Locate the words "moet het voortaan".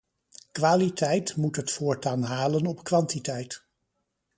1.35-2.23